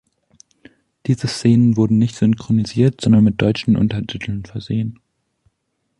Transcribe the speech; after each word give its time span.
Diese 1.05 1.27
Szenen 1.27 1.77
wurden 1.77 1.99
nicht 1.99 2.15
synchronisiert, 2.15 3.01
sondern 3.01 3.23
mit 3.23 3.39
deutschen 3.39 3.77
Untertiteln 3.77 4.45
versehen. 4.45 4.99